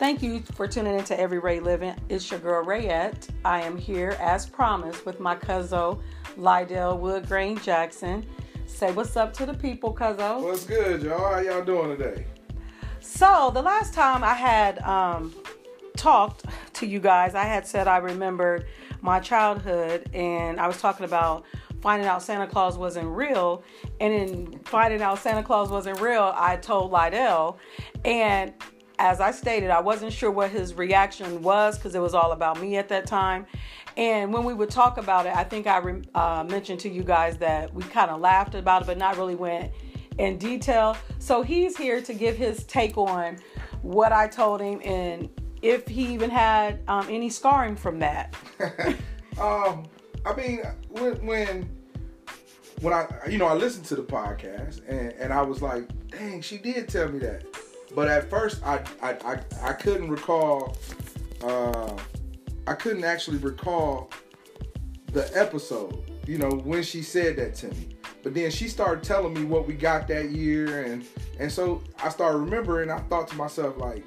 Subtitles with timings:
[0.00, 1.94] Thank you for tuning into Every Ray Living.
[2.08, 3.28] It's your girl Rayette.
[3.44, 5.98] I am here as promised with my cousin
[6.38, 8.24] Lydell Woodgrain Jackson.
[8.64, 10.42] Say what's up to the people, cousin.
[10.42, 11.34] What's good, y'all?
[11.34, 12.24] How y'all doing today?
[13.00, 15.34] So the last time I had um,
[15.98, 16.46] talked
[16.76, 18.64] to you guys, I had said I remembered
[19.02, 21.44] my childhood, and I was talking about
[21.82, 23.62] finding out Santa Claus wasn't real.
[24.00, 27.58] And in finding out Santa Claus wasn't real, I told Lydell,
[28.06, 28.54] and
[29.00, 32.60] as I stated, I wasn't sure what his reaction was because it was all about
[32.60, 33.46] me at that time.
[33.96, 37.02] And when we would talk about it, I think I re- uh, mentioned to you
[37.02, 39.72] guys that we kind of laughed about it, but not really went
[40.18, 40.98] in detail.
[41.18, 43.38] So he's here to give his take on
[43.80, 45.30] what I told him and
[45.62, 48.36] if he even had um, any scarring from that.
[49.40, 49.84] um,
[50.26, 51.70] I mean, when when
[52.82, 56.42] when I you know I listened to the podcast and and I was like, dang,
[56.42, 57.44] she did tell me that.
[57.94, 60.76] But at first, I I, I, I couldn't recall.
[61.42, 61.96] Uh,
[62.66, 64.10] I couldn't actually recall
[65.12, 66.10] the episode.
[66.26, 67.96] You know when she said that to me.
[68.22, 71.06] But then she started telling me what we got that year, and
[71.38, 72.90] and so I started remembering.
[72.90, 74.04] I thought to myself like,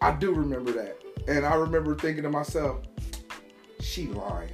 [0.00, 2.82] I do remember that, and I remember thinking to myself,
[3.80, 4.50] she lying.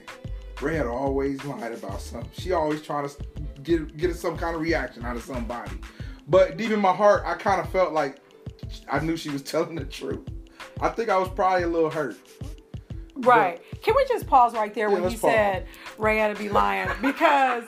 [0.61, 2.31] Red always lying about something.
[2.33, 3.15] She always trying to
[3.63, 5.73] get get some kind of reaction out of somebody.
[6.31, 8.19] But deep in my heart, I kind of felt like
[8.89, 10.27] I knew she was telling the truth.
[10.81, 12.17] I think I was probably a little hurt.
[13.17, 13.61] Right.
[13.71, 15.33] But, Can we just pause right there yeah, when you pause.
[15.33, 15.67] said
[15.99, 16.89] Ray had to be lying?
[17.03, 17.65] Because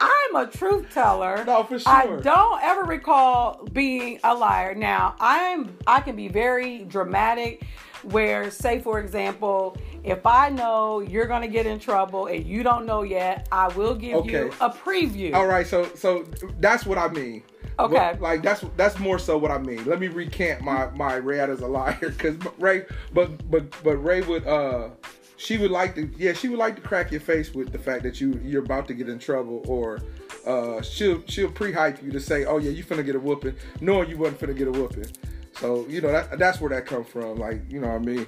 [0.00, 1.44] I'm a truth teller.
[1.46, 1.92] No, for sure.
[1.92, 4.74] I don't ever recall being a liar.
[4.74, 7.64] Now, I'm I can be very dramatic
[8.02, 12.62] where say for example, if I know you're going to get in trouble and you
[12.62, 14.30] don't know yet, I will give okay.
[14.30, 15.34] you a preview.
[15.34, 16.26] All right, so so
[16.60, 17.42] that's what I mean.
[17.78, 18.16] Okay.
[18.20, 19.84] Like that's that's more so what I mean.
[19.84, 24.22] Let me recant my my Ray as a liar because Ray, but but but Ray
[24.22, 24.90] would uh
[25.36, 28.02] she would like to yeah she would like to crack your face with the fact
[28.04, 30.00] that you you're about to get in trouble or
[30.46, 34.08] uh she'll she'll pre-hype you to say oh yeah you finna get a whooping knowing
[34.08, 35.06] you wasn't finna get a whooping.
[35.52, 37.36] So you know that that's where that comes from.
[37.36, 38.26] Like you know what I mean.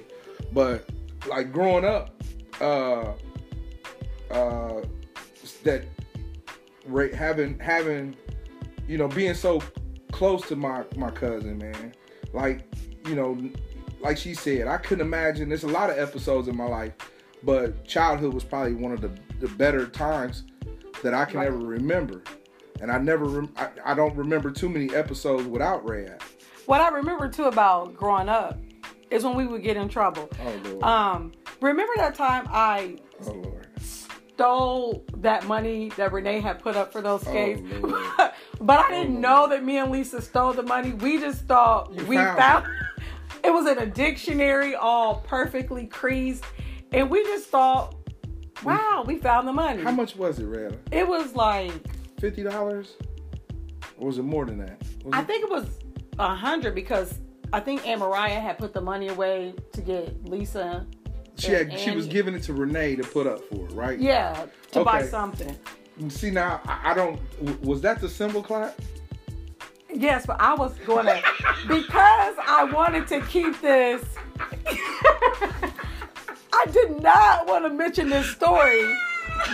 [0.51, 0.87] But
[1.27, 2.21] like growing up,
[2.61, 3.13] uh
[4.31, 4.81] uh
[5.63, 5.83] that
[6.85, 8.15] Ray having having
[8.89, 9.61] you know, being so
[10.11, 11.93] close to my my cousin, man.
[12.33, 12.63] Like,
[13.05, 13.37] you know,
[14.01, 15.47] like she said, I couldn't imagine.
[15.47, 16.93] There's a lot of episodes in my life,
[17.43, 20.43] but childhood was probably one of the, the better times
[21.03, 21.47] that I can right.
[21.47, 22.23] ever remember.
[22.81, 26.09] And I never, rem- I, I, don't remember too many episodes without Ray.
[26.65, 28.57] What I remember too about growing up
[29.11, 30.29] is when we would get in trouble.
[30.41, 30.83] Oh Lord.
[30.83, 33.67] Um, remember that time I oh, Lord.
[34.39, 37.61] Stole that money that Renee had put up for those oh, skates?
[37.83, 39.19] Oh, But I didn't oh.
[39.19, 40.93] know that me and Lisa stole the money.
[40.93, 43.03] We just thought you we found, found it.
[43.47, 46.45] it was in a dictionary, all perfectly creased,
[46.93, 47.95] and we just thought,
[48.63, 50.77] "Wow, we found the money." How much was it, Red?
[50.91, 51.71] It was like
[52.19, 52.95] fifty dollars,
[53.97, 54.81] or was it more than that?
[55.03, 55.27] Was I it?
[55.27, 55.67] think it was
[56.17, 57.13] a hundred because
[57.51, 60.85] I think Aunt Mariah had put the money away to get Lisa.
[61.39, 63.99] She had, she was giving it to Renee to put up for, it, right?
[63.99, 64.83] Yeah, to okay.
[64.83, 65.57] buy something.
[66.09, 67.19] See now, I, don't.
[67.61, 68.79] Was that the cymbal clap?
[69.93, 71.21] Yes, but I was going to
[71.67, 74.03] because I wanted to keep this.
[76.53, 78.93] I did not want to mention this story,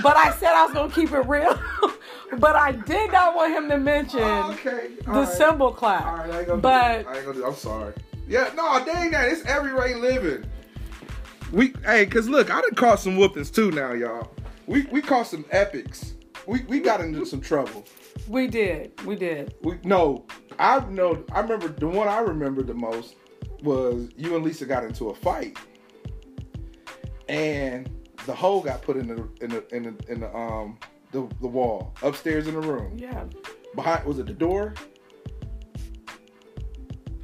[0.03, 1.59] but I said I was going to keep it real.
[2.40, 4.90] but I did not want him to mention oh, okay.
[5.06, 5.28] the right.
[5.28, 6.06] cymbal clap.
[6.06, 7.94] All right, I ain't gonna but do I ain't gonna do I'm sorry.
[8.28, 9.29] Yeah, no, dang that.
[9.29, 10.46] It's every Ray living.
[11.56, 14.32] We hey, cause look, I done caught some whoopings too now, y'all.
[14.68, 16.16] We we caught some epics
[16.48, 17.86] we, we got into some trouble.
[18.28, 18.94] We did.
[19.06, 19.56] We did.
[19.62, 20.26] We no.
[20.60, 21.24] I know.
[21.32, 23.16] I remember the one I remember the most
[23.62, 25.58] was you and Lisa got into a fight,
[27.28, 27.90] and
[28.26, 30.78] the hole got put in the in the in the, in the um
[31.12, 32.98] the, the wall upstairs in the room.
[32.98, 33.26] Yeah.
[33.74, 34.76] Behind was it the door?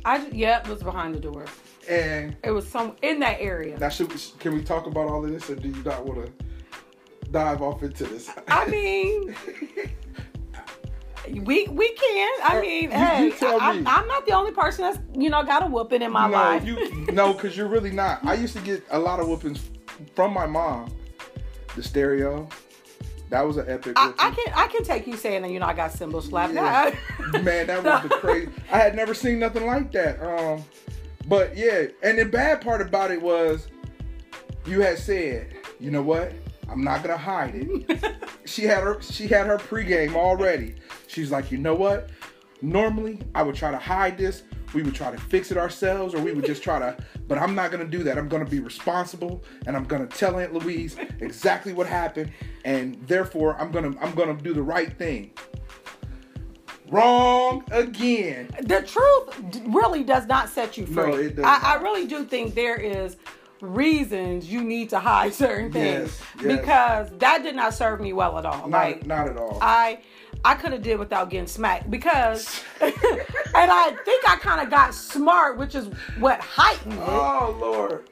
[0.04, 1.46] I yeah, it was behind the door.
[1.90, 3.78] And it was some in that area.
[3.78, 6.26] Now, should we, can we talk about all of this, or do you not want
[6.26, 6.46] to?
[7.32, 8.30] dive off into this.
[8.48, 9.36] I mean,
[11.46, 12.32] we we can.
[12.44, 15.44] I uh, mean, you, hey, you I, am not the only person that's you know
[15.44, 16.66] got a whooping in my no, life.
[16.66, 18.24] You, no, because you're really not.
[18.26, 19.70] I used to get a lot of whoopings
[20.16, 20.94] from my mom.
[21.76, 22.48] The stereo.
[23.30, 23.94] That was an epic.
[23.96, 26.54] I, I, can I can take you saying that you know I got cymbal slapped.
[26.54, 26.94] Yeah.
[27.42, 28.52] Man, that was the crazy.
[28.70, 30.22] I had never seen nothing like that.
[30.22, 30.66] Um,
[31.32, 33.70] but yeah, and the bad part about it was,
[34.66, 36.34] you had said, you know what?
[36.70, 38.04] I'm not gonna hide it.
[38.46, 40.76] she had her she had her pregame already.
[41.08, 42.10] She's like, you know what?
[42.62, 44.44] Normally, I would try to hide this.
[44.74, 46.98] We would try to fix it ourselves, or we would just try to.
[47.30, 48.18] But I'm not gonna do that.
[48.18, 52.30] I'm gonna be responsible, and I'm gonna tell Aunt Louise exactly what happened,
[52.66, 55.32] and therefore I'm gonna I'm gonna do the right thing.
[56.92, 58.50] Wrong again.
[58.62, 61.12] The truth really does not set you free.
[61.12, 63.16] No, it does I, I really do think there is
[63.62, 66.60] reasons you need to hide certain things Yes, yes.
[66.60, 68.68] because that did not serve me well at all.
[68.68, 69.58] Not like not at all.
[69.62, 70.00] I
[70.44, 72.92] I could have did without getting smacked because and
[73.56, 75.88] I think I kind of got smart, which is
[76.20, 77.00] what heightened it.
[77.02, 78.10] oh Lord.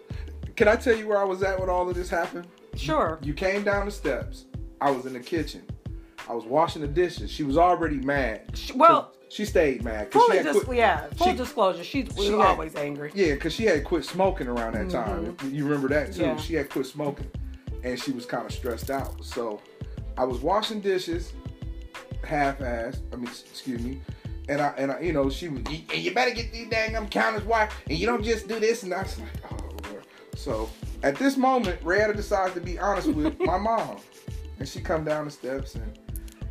[0.56, 2.46] Can I tell you where I was at when all of this happened?
[2.76, 3.18] Sure.
[3.24, 4.46] You came down the steps.
[4.82, 5.64] I was in the kitchen.
[6.28, 7.30] I was washing the dishes.
[7.32, 8.42] She was already mad.
[8.56, 10.10] She- well, she stayed mad.
[10.12, 12.76] 'cause she fully had dis- quit- yeah, full she- disclosure, she was she had- always
[12.76, 13.12] angry.
[13.14, 15.36] Yeah, because she had quit smoking around that time.
[15.52, 16.22] You remember that too.
[16.22, 16.30] Mm-hmm.
[16.38, 16.38] Yeah.
[16.38, 17.30] She had quit smoking,
[17.84, 19.24] and she was kind of stressed out.
[19.24, 19.62] So
[20.18, 21.32] I was washing dishes,
[22.24, 23.00] half-assed.
[23.14, 24.02] I mean, excuse me.
[24.48, 25.62] And I and I, you know, she was.
[25.68, 28.82] And you better get these dang um counters wide, and you don't just do this.
[28.84, 29.58] And I was like, oh
[29.92, 30.04] Lord.
[30.36, 30.70] So
[31.04, 33.98] at this moment, Rayetta decides to be honest with my mom,
[34.58, 35.98] and she come down the steps and.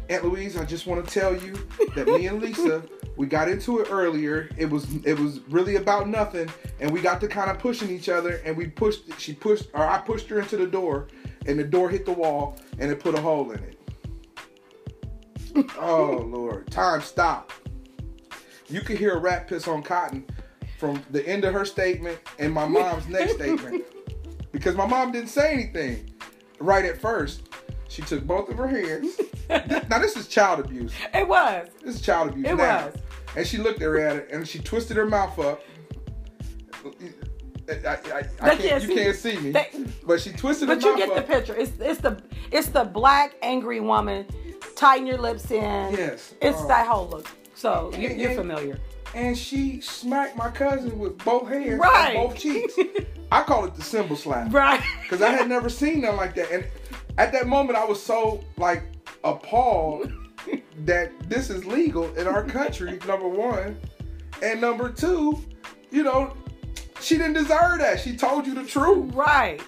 [0.09, 1.55] Aunt Louise, I just want to tell you
[1.95, 2.83] that me and Lisa,
[3.17, 4.49] we got into it earlier.
[4.57, 6.49] It was it was really about nothing,
[6.81, 9.03] and we got to kind of pushing each other, and we pushed.
[9.21, 11.09] She pushed, or I pushed her into the door,
[11.47, 13.79] and the door hit the wall, and it put a hole in it.
[15.79, 17.53] oh Lord, time stop.
[18.69, 20.25] You could hear a rat piss on cotton
[20.79, 23.85] from the end of her statement and my mom's next statement,
[24.53, 26.15] because my mom didn't say anything
[26.61, 27.49] right at first.
[27.89, 29.19] She took both of her hands.
[29.89, 30.93] now this is child abuse.
[31.15, 31.69] It was.
[31.83, 32.87] This is child abuse It now.
[32.87, 32.95] was.
[33.37, 35.61] And she looked at her at it and she twisted her mouth up.
[37.69, 37.97] I, I,
[38.41, 39.51] I, can't, can't you can't see me.
[39.53, 39.71] They-
[40.07, 41.55] but she twisted But her you mouth get the picture.
[41.57, 42.19] It's it's the
[42.51, 44.27] it's the black angry woman.
[44.75, 45.61] Tighten your lips in.
[45.93, 46.35] Yes.
[46.41, 46.69] It's Oh.
[46.69, 47.27] that whole look.
[47.55, 48.79] So you, And- you're familiar.
[49.15, 52.15] And she smacked my cousin with both hands Right.
[52.17, 52.75] on both cheeks.
[53.33, 54.53] I call it the symbol slap.
[54.53, 54.83] Right.
[55.03, 56.51] Because I had never seen nothing like that.
[56.53, 56.65] And
[57.19, 58.85] at that moment, I was so like
[59.25, 60.11] appalled
[60.87, 63.77] that this is legal in our country, number one.
[64.43, 65.39] And number two,
[65.91, 66.33] you know,
[67.01, 68.01] she didn't deserve that.
[68.01, 69.13] She told you the truth.
[69.15, 69.61] right.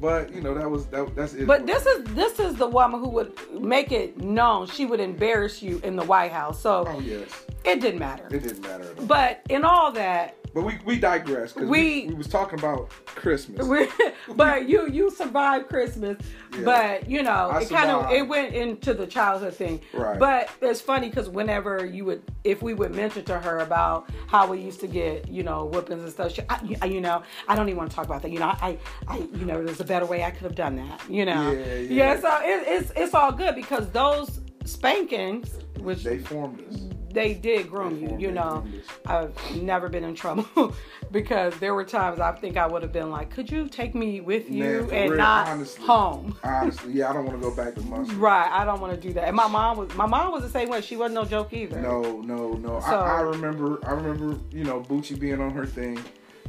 [0.00, 1.46] But you know, that was that, that's it.
[1.46, 5.62] But this is this is the woman who would make it known she would embarrass
[5.62, 6.60] you in the White House.
[6.60, 7.28] So Oh yes.
[7.64, 8.26] it didn't matter.
[8.32, 9.06] It didn't matter at all.
[9.06, 12.90] But in all that, But we, we digress because we, We- we was talking about
[13.06, 13.66] Christmas.
[13.66, 13.88] we,
[14.36, 16.18] but you you survived Christmas.
[16.52, 16.64] Yeah.
[16.64, 19.80] But you know, I it kind of it went into the childhood thing.
[19.92, 20.18] Right.
[20.18, 24.46] But it's funny because whenever you would, if we would mention to her about how
[24.46, 27.68] we used to get, you know, whippings and stuff, she, I, you know, I don't
[27.68, 28.30] even want to talk about that.
[28.30, 28.78] You know, I,
[29.08, 31.00] I, you know, there's a better way I could have done that.
[31.08, 31.50] You know.
[31.52, 32.20] Yeah, yeah.
[32.20, 36.78] so it, it's it's all good because those spankings, which they formed us.
[37.12, 38.16] They did groom you.
[38.18, 38.64] You know.
[39.06, 40.74] I've never been in trouble
[41.10, 44.20] because there were times I think I would have been like, "Could you take me
[44.20, 45.84] with you Man, and real, not honestly.
[45.86, 48.14] home?" Honestly, yeah, I don't want to go back to Munster.
[48.22, 49.24] Right, I don't want to do that.
[49.28, 50.80] And my mom was my mom was the same way.
[50.80, 51.80] She wasn't no joke either.
[51.80, 52.80] No, no, no.
[52.80, 55.98] So- I, I remember, I remember, you know, Bucci being on her thing,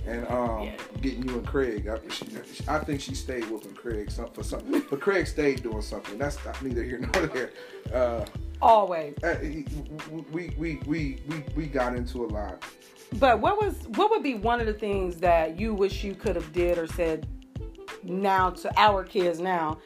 [0.05, 0.75] and um, Yeah.
[1.01, 1.87] getting you and Craig.
[1.87, 2.25] I, she,
[2.67, 6.17] I think she stayed whooping Craig some, for something, but Craig stayed doing something.
[6.17, 7.51] That's neither here nor there.
[7.93, 8.25] Uh,
[8.63, 9.15] Always.
[9.23, 9.37] uh,
[10.31, 12.63] we, we, we, we, we got into a lot.
[13.19, 16.35] But what was what would be one of the things that you wish you could
[16.35, 17.27] have did or said
[18.03, 19.77] now to our kids now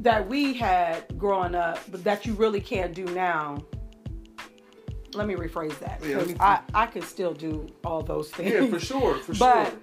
[0.00, 3.58] that we had growing up, but that you really can't do now?
[5.14, 6.00] Let me rephrase that.
[6.04, 8.52] Yeah, me- I, I could still do all those things.
[8.52, 9.78] Yeah, for sure, for But sure.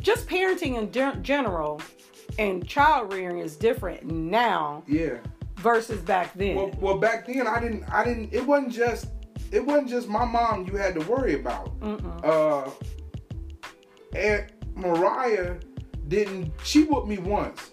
[0.00, 1.80] just parenting in general
[2.38, 5.18] and child rearing is different now Yeah.
[5.56, 6.56] Versus back then.
[6.56, 8.32] Well, well, back then I didn't, I didn't.
[8.32, 9.08] It wasn't just,
[9.50, 10.66] it wasn't just my mom.
[10.66, 11.78] You had to worry about.
[11.80, 12.24] Mm-mm.
[12.24, 12.70] Uh,
[14.16, 15.56] Aunt Mariah
[16.08, 16.52] didn't.
[16.62, 17.70] She whooped me once,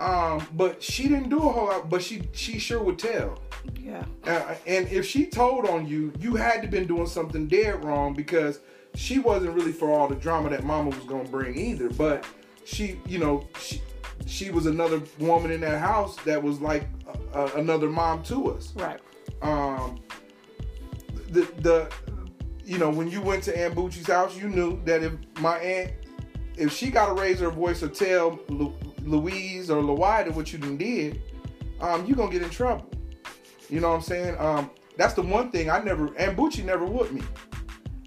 [0.00, 1.88] um, but she didn't do a whole lot.
[1.88, 3.40] But she, she sure would tell.
[3.80, 4.04] Yeah.
[4.24, 8.14] Uh, and if she told on you, you had to been doing something dead wrong
[8.14, 8.60] because
[8.94, 11.88] she wasn't really for all the drama that Mama was gonna bring either.
[11.90, 12.24] But
[12.64, 13.80] she, you know, she,
[14.26, 16.88] she was another woman in that house that was like
[17.32, 18.72] uh, another mom to us.
[18.74, 19.00] Right.
[19.42, 20.00] Um,
[21.30, 21.90] the the,
[22.64, 25.92] you know, when you went to Aunt Bucci's house, you knew that if my aunt,
[26.56, 30.58] if she got to raise her voice or tell Lu- Louise or Lawida what you
[30.58, 31.22] done did,
[31.80, 32.90] um, you gonna get in trouble.
[33.68, 34.36] You know what I'm saying?
[34.38, 36.16] Um, that's the one thing I never.
[36.18, 37.22] Aunt Bucci never would me.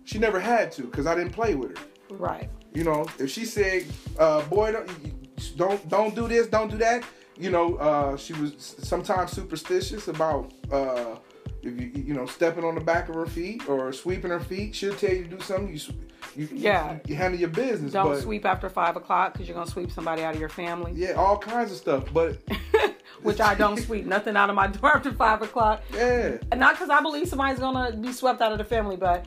[0.04, 1.86] She never had to because I didn't play with her.
[2.10, 2.50] Right.
[2.74, 3.86] You know, if she said,
[4.18, 4.90] uh, "Boy, don't,
[5.50, 7.04] don't don't do this, don't do that,"
[7.38, 8.54] you know, uh, she was
[8.84, 11.16] sometimes superstitious about uh,
[11.62, 14.76] if you you know stepping on the back of her feet or sweeping her feet,
[14.76, 15.74] she'll tell you to do something.
[15.74, 15.80] You
[16.36, 16.94] you, Yeah.
[16.94, 17.92] you, you handle your business.
[17.92, 20.92] Don't but, sweep after five o'clock because you're gonna sweep somebody out of your family.
[20.96, 22.06] Yeah, all kinds of stuff.
[22.14, 22.38] But
[23.24, 25.82] Which I don't sweep nothing out of my door after five o'clock.
[25.94, 29.26] yeah, not because I believe somebody's gonna be swept out of the family, but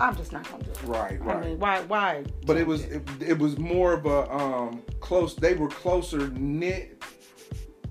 [0.00, 0.82] I'm just not gonna do it.
[0.84, 1.44] right, I right.
[1.44, 1.82] mean, why?
[1.82, 2.24] Why?
[2.46, 5.34] but it was it, it was more of a um close.
[5.34, 7.02] They were closer knit.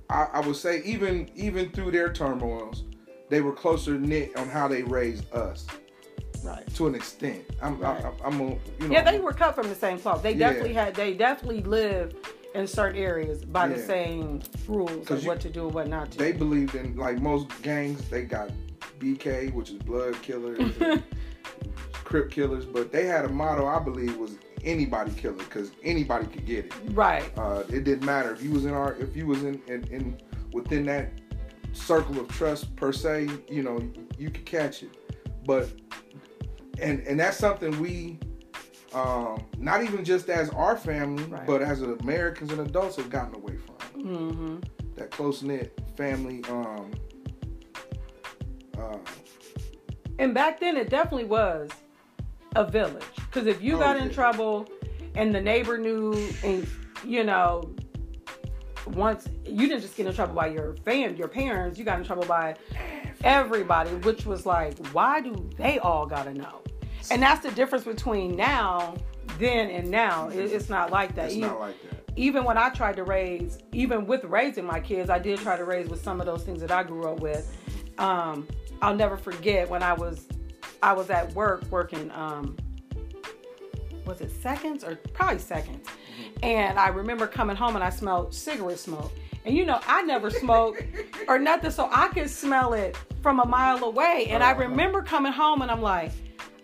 [0.10, 2.84] I, I would say even even through their turmoils,
[3.30, 5.66] they were closer knit on how they raised us
[6.44, 6.68] right.
[6.76, 7.44] to an extent.
[7.62, 8.04] I'm Right.
[8.04, 10.22] I, I'm a, you know Yeah, they were cut from the same cloth.
[10.24, 10.50] They Yeah.
[10.50, 10.96] definitely had.
[10.96, 12.18] They definitely lived
[12.54, 16.12] in certain areas by the same rules of you- what to do and what not
[16.12, 16.18] to.
[16.18, 18.08] they believed in like most gangs.
[18.10, 18.52] They got
[19.00, 21.02] BK, which is blood killers, and
[22.04, 23.66] Crip killers, but they had a motto.
[23.68, 26.74] I believe was anybody killer because anybody could get it.
[26.92, 27.32] right.
[27.38, 30.18] Uh, it didn't matter if you was in our if you was in, in in
[30.52, 31.12] within that
[31.74, 33.30] circle of trust per se.
[33.50, 33.80] You know,
[34.18, 34.92] you could catch it,
[35.46, 35.70] but
[36.80, 38.20] and and that's something we.
[38.94, 41.48] Um, not even just as our family, Right.
[41.48, 44.58] but as Americans and adults have gotten away from hmm
[44.96, 46.44] that close knit family.
[46.48, 46.92] Um,
[48.78, 48.98] uh,
[50.20, 51.72] And back then, it definitely was
[52.56, 53.04] a village.
[53.16, 54.14] Because if you Oh, got in yeah.
[54.14, 54.68] trouble
[55.16, 56.68] and the neighbor knew, and
[57.06, 57.74] you know,
[58.88, 62.04] once you didn't just get in trouble by your fam, your parents, you got in
[62.06, 62.56] trouble by
[63.24, 66.62] everybody, which was like, why do they all gotta know?
[67.12, 68.96] And that's the difference between now,
[69.40, 70.30] then, and now.
[70.30, 71.26] It's not like that.
[71.26, 72.02] it's Even- not like that.
[72.16, 75.66] even when I tried to raise, even with raising my kids, I did try to
[75.66, 77.56] raise with some of those things that I grew up with.
[77.98, 78.48] Um,
[78.82, 80.28] I'll never forget when I was,
[80.84, 82.12] I was at work working.
[82.12, 82.58] Um,
[84.06, 85.88] was it seconds or probably seconds?
[86.44, 89.14] And I remember coming home and I smelled cigarette smoke.
[89.46, 90.84] And you know, I never smoked
[91.28, 94.28] or nothing, so I could smell it from a mile away.
[94.30, 94.62] And I Uh-huh.
[94.64, 96.12] remember coming home and I'm like,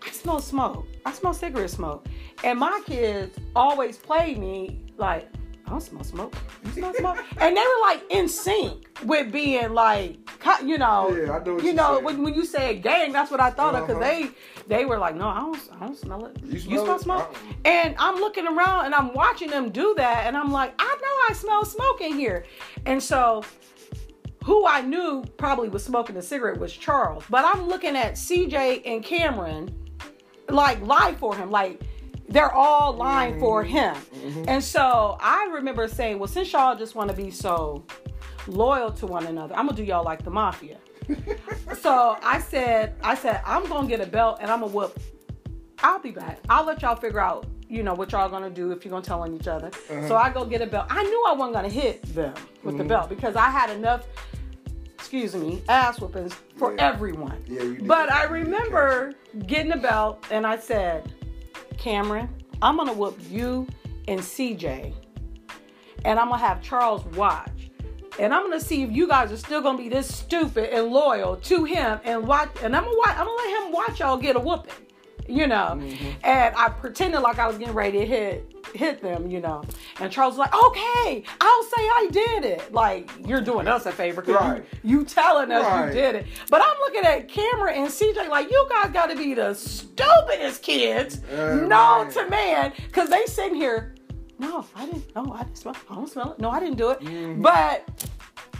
[0.05, 0.85] I smell smoke.
[1.05, 2.05] I smell cigarette smoke.
[2.43, 5.27] And my kids always play me like,
[5.69, 6.33] I don't smell smoke.
[6.65, 7.17] You smell smoke?
[7.39, 10.17] and they were like in sync with being like,
[10.65, 12.03] you know, Yeah, I know you know, saying.
[12.05, 14.09] when, when you say gang, that's what I thought of because Uh-huh.
[14.67, 16.38] they they were like, no, I don't, I don't smell it.
[16.43, 17.35] You You smell smell, it?
[17.35, 17.35] smoke?
[17.65, 21.15] And I'm looking around and I'm watching them do that, and I'm like, I know
[21.29, 22.45] I smell smoke in here.
[22.88, 23.43] And so,
[24.43, 27.23] who I knew probably was smoking a cigarette was Charles.
[27.29, 29.69] But I'm looking at CJ and Cameron,
[30.49, 31.81] like lie for him, like
[32.29, 33.95] they're all lying for him.
[34.48, 37.83] And so I remember saying, well, since y'all just want to be so
[38.48, 40.77] loyal to one another, I'm gonna do y'all like the mafia.
[41.81, 44.98] so I said, I said, I'm gonna get a belt and I'm gonna whoop.
[45.81, 46.39] I'll be back.
[46.50, 49.21] I'll let y'all figure out, you know, what y'all gonna do if you're gonna tell
[49.21, 49.71] on each other.
[50.07, 50.88] So I go get a belt.
[50.89, 52.33] I knew I wasn't gonna hit them
[52.63, 54.05] with the belt because I had enough,
[54.95, 56.89] excuse me, ass whoopings for Yeah.
[56.89, 57.43] everyone.
[57.48, 57.63] Yeah.
[57.88, 59.13] But I remember
[59.48, 61.12] getting a belt and I said,
[61.79, 62.29] Cameron,
[62.62, 63.65] I'm gonna whoop you
[64.07, 64.93] and CJ,
[66.03, 67.71] and I'm gonna have Charles watch.
[68.19, 71.38] And I'm gonna see if you guys are still gonna be this stupid and loyal
[71.38, 74.36] to him and watch and I'm gonna watch I'm gonna let him watch y'all get
[74.36, 74.74] a whooping.
[75.29, 75.79] You know.
[76.24, 79.63] And I pretended like I was getting ready to hit hit them, you know.
[80.00, 82.71] And Charles was like, okay, I'll say I did it.
[82.74, 84.65] Like, you're doing us a favor because Right.
[84.83, 85.88] you, you telling us Right.
[85.88, 86.27] you did it.
[86.51, 90.62] But I'm looking at Cameron and CJ like, you guys got to be the stupidest
[90.62, 93.95] kids Uh, known to man because they sitting here.
[94.38, 95.15] No, I didn't.
[95.15, 95.75] No, I didn't smell.
[95.89, 96.39] I don't smell it.
[96.39, 97.00] No, I didn't do it.
[97.01, 97.41] Mm-hmm.
[97.41, 98.07] But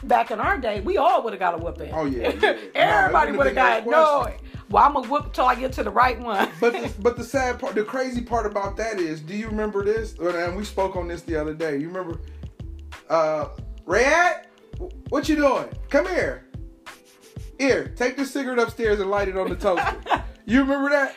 [0.04, 1.92] back in our day, we all would have got a whooping.
[1.94, 2.58] Oh, yeah, yeah.
[2.74, 4.32] Everybody No, would have got no.
[4.70, 6.50] Well, I'm gonna whoop till I get to the right one.
[6.60, 9.84] But the, but the sad part, the crazy part about that is, do you remember
[9.84, 10.14] this?
[10.20, 11.78] And we spoke on this the other day.
[11.78, 12.20] You remember,
[13.10, 13.50] uh,
[13.88, 14.46] Rayad,
[15.10, 15.68] what you doing?
[15.90, 16.46] Come here.
[17.58, 19.98] Here, take this cigarette upstairs and light it on the toaster.
[20.46, 21.16] you remember that?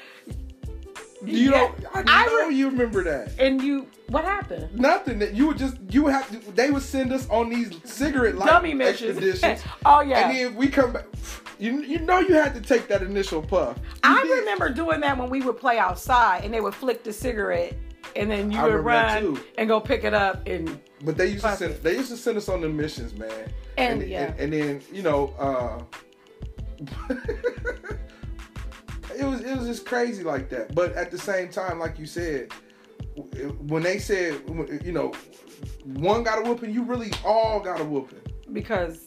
[1.24, 1.84] You Yeah, don't.
[1.94, 3.38] I I know re- you remember that.
[3.38, 4.78] and you, what happened?
[4.78, 6.52] Nothing that you would just you would have to.
[6.52, 9.16] They would send us on these cigarette light Dummy missions.
[9.16, 9.62] expeditions.
[9.86, 10.28] oh yeah.
[10.28, 11.06] And then we come back.
[11.58, 13.78] You you know you had to take that initial puff.
[13.78, 14.30] You I did.
[14.40, 17.74] remember doing that when we would play outside and they would flick the cigarette
[18.14, 19.40] and then you I would run too.
[19.56, 22.36] and go pick it up and But they used to send they used to send
[22.36, 23.30] us on the missions, man.
[23.78, 24.34] And, and, yeah.
[24.38, 25.82] and, and then you know, uh,
[29.16, 30.74] it was it was just crazy like that.
[30.74, 32.50] But at the same time, like you said,
[33.66, 34.40] when they said
[34.84, 35.12] you know
[35.84, 38.20] one got a whooping, you really all got a whooping.
[38.52, 39.04] because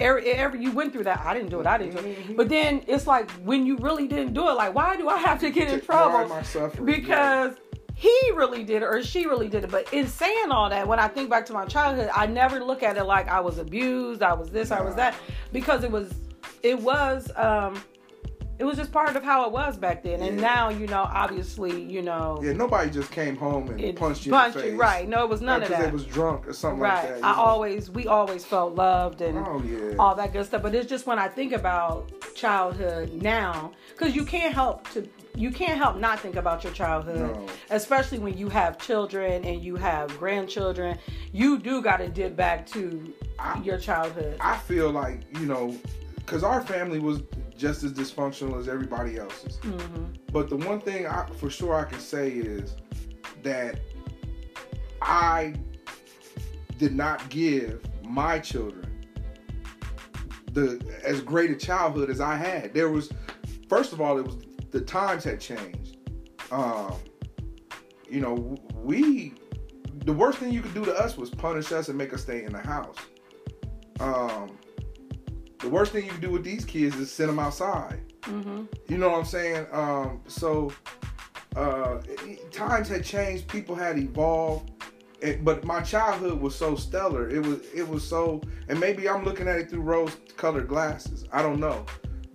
[0.00, 1.18] every, every you went through that.
[1.20, 1.66] I didn't do it.
[1.66, 2.28] I didn't do it.
[2.28, 2.36] Mhm.
[2.36, 5.40] But then it's like when you really didn't do it, like why do I have
[5.40, 6.18] to get in trouble?
[6.18, 6.86] am I suffering?
[6.86, 7.54] because
[7.94, 9.70] he really did it or she really did it.
[9.72, 12.84] But in saying all that, when I think back to my childhood, I never look
[12.84, 15.16] at it like I was abused, I was this, I was that,
[15.52, 16.12] because it was
[16.62, 17.82] it was um
[18.58, 20.20] it was just part of how it was back then.
[20.20, 20.46] And Yeah.
[20.54, 24.56] now, you know, obviously, you know, Yeah, nobody just came home and punched you punched
[24.56, 24.72] in the face.
[24.72, 25.08] you, right?
[25.08, 25.80] No, it was none of that.
[25.84, 26.94] They was drunk or something right.
[27.10, 27.24] like that.
[27.24, 27.40] I know?
[27.40, 29.94] always, we always felt loved and Oh yeah.
[29.98, 30.62] all that good stuff.
[30.62, 35.50] But it's just when I think about childhood now, because you can't help to, you
[35.52, 37.46] can't help not think about your childhood, No.
[37.70, 40.98] especially when you have children and you have grandchildren.
[41.32, 44.36] You do got to dip back to I- your childhood.
[44.40, 45.76] I feel like you know,
[46.16, 47.20] because our family was
[47.58, 49.56] just as dysfunctional as everybody else's.
[49.56, 52.76] hmm But the one thing I for sure I can say is
[53.42, 53.80] that
[55.02, 55.54] I
[56.78, 58.84] did not give my children
[60.52, 62.72] the as great a childhood as I had.
[62.72, 63.10] There was
[63.68, 64.36] first of all it was
[64.70, 65.98] the times had changed.
[66.50, 66.94] Um
[68.08, 69.34] you know, we
[70.04, 72.44] the worst thing you could do to us was punish us and make us stay
[72.44, 72.96] in the house.
[74.00, 74.57] Um
[75.60, 78.00] the worst thing you can do with these kids is send them outside.
[78.24, 79.66] hmm You know what I'm saying?
[79.72, 80.72] Um, so
[81.56, 81.98] uh,
[82.52, 84.70] times had changed, people had evolved,
[85.22, 87.28] and, but my childhood was so stellar.
[87.28, 91.24] It was it was so, and maybe I'm looking at it through rose-colored glasses.
[91.32, 91.84] I don't know,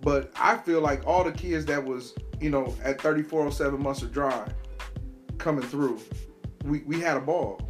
[0.02, 4.52] but I feel like all the kids that was you know at 3407 Mustard Drive
[5.38, 5.98] coming through,
[6.64, 7.60] we we had a ball.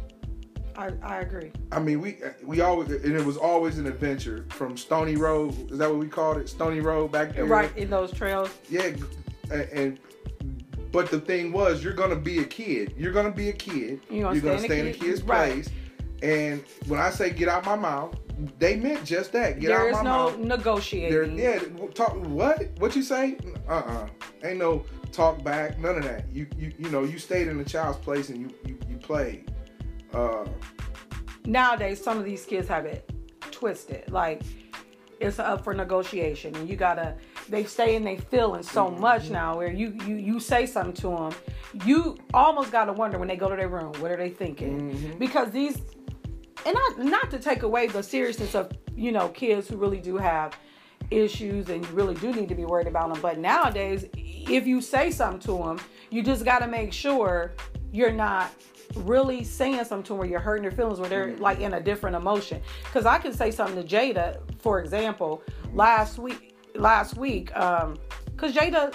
[0.77, 1.51] I, I agree.
[1.71, 5.71] I mean, we we always and it was always an adventure from Stony Road.
[5.71, 6.49] Is that what we called it?
[6.49, 7.45] Stony Road back there.
[7.45, 8.49] Right in those trails.
[8.69, 8.91] Yeah,
[9.51, 9.99] and, and
[10.91, 12.93] but the thing was, you're gonna be a kid.
[12.97, 14.01] You're gonna be a kid.
[14.09, 15.53] You gonna You're gonna stay stay in in a kid's right.
[15.53, 15.69] place.
[16.21, 18.15] And when I say get out my mouth,
[18.59, 19.59] they meant just that.
[19.59, 20.37] Get There out is my no mouth.
[20.37, 21.37] There, negotiating.
[21.37, 21.59] yeah,
[21.93, 22.69] talk what?
[22.79, 23.37] What you say?
[23.67, 24.07] Uh uh
[24.43, 25.79] Ain't no talk back.
[25.79, 26.25] None of that.
[26.31, 29.51] You you you know you stayed in the child's place and you you, you played.
[30.15, 30.45] Uh,
[31.45, 33.07] Nowadays, some of these kids have it
[33.51, 34.09] twisted.
[34.11, 34.41] Like
[35.19, 37.15] it's up for negotiation, and you gotta.
[37.47, 39.01] They stay and they feeling so Mm-hmm.
[39.01, 39.57] much now.
[39.57, 41.31] Where you you you say something to them,
[41.85, 44.91] you almost gotta wonder when they go to their room, what are they thinking?
[44.91, 45.19] Mhm.
[45.19, 45.79] Because these,
[46.65, 50.17] and not not to take away the seriousness of you know kids who really do
[50.17, 50.57] have
[51.11, 53.21] issues and you really do need to be worried about them.
[53.21, 57.53] But nowadays, if you say something to them, you just got to make sure
[57.91, 58.49] you're not
[58.95, 61.81] really saying something to them where you're hurting their feelings where they're like in a
[61.81, 62.61] different emotion.
[62.83, 68.53] Because I can say something to Jada, for example, last week, last week, um, because
[68.53, 68.93] Jada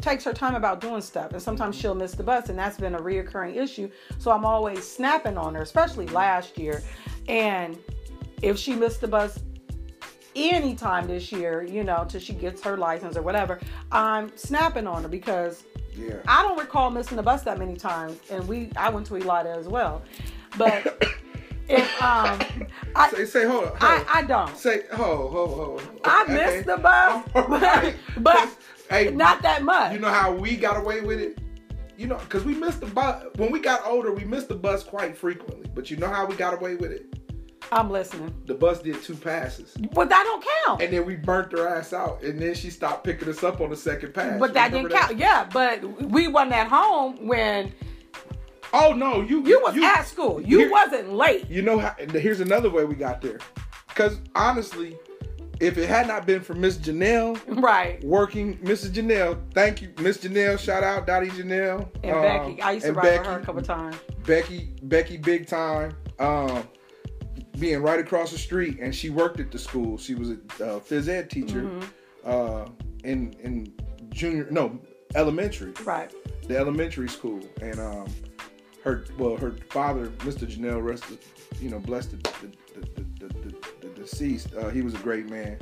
[0.00, 2.96] takes her time about doing stuff and sometimes she'll miss the bus and that's been
[2.96, 3.88] a reoccurring issue
[4.18, 6.82] so i'm always snapping on her especially last year
[7.28, 7.78] and
[8.42, 9.38] if she missed the bus
[10.34, 13.60] anytime this year, you know, till she gets her license or whatever,
[13.90, 15.64] I'm snapping on her because
[15.96, 16.16] yeah.
[16.26, 19.56] I don't recall missing the bus that many times, and we I went to Elida
[19.56, 20.02] as well,
[20.58, 21.02] but
[21.68, 22.40] if um
[22.94, 23.68] I Say say hold on.
[23.70, 24.04] Hold I.
[24.08, 25.80] I don't Say ho ho ho.
[26.04, 26.32] I Okay.
[26.34, 27.94] missed the bus, right.
[28.18, 28.56] but, but
[28.90, 29.92] hey, not that much.
[29.92, 31.38] You know how we got away with it?
[31.96, 33.24] You know, because we missed the bus.
[33.36, 35.70] When we got older, we missed the bus quite frequently.
[35.74, 37.11] But you know how we got away with it?
[37.72, 39.74] I'm listening, The bus did two passes.
[39.94, 40.82] but that don't count.
[40.82, 42.22] And then we burnt her ass out.
[42.22, 44.38] And then she stopped picking us up on the second pass.
[44.38, 45.16] But that didn't count.
[45.16, 47.72] Yeah, but we wasn't at home when
[48.74, 49.20] Oh, no.
[49.20, 50.40] You, you was at school.
[50.40, 51.48] You Here- wasn't late.
[51.50, 51.94] You know how?
[51.98, 53.38] and Here's another way we got there.
[53.88, 54.96] Because honestly,
[55.60, 58.02] if it had not been for Miss Janelle Right.
[58.02, 58.92] working, Mrs.
[58.92, 60.58] Janelle, thank you, Miss Janelle.
[60.58, 62.62] Shout out Dottie Janelle And um, Becky.
[62.62, 63.96] I used to ride with her a couple times.
[64.26, 65.92] Becky, Becky, big time.
[66.18, 66.66] Um,
[67.58, 69.98] being right across the street, and she worked at the school.
[69.98, 71.84] She was a uh, phys ed teacher Mm-hmm.
[72.24, 72.66] uh,
[73.04, 73.72] in in
[74.10, 74.78] junior, no,
[75.14, 76.10] elementary, Right.
[76.48, 78.06] the elementary school, and um,
[78.84, 80.46] her well, her father, Mr.
[80.50, 81.18] Janelle, rested,
[81.60, 84.54] you know, blessed the the, the, the, the, the deceased.
[84.54, 85.58] Uh, he was a great man.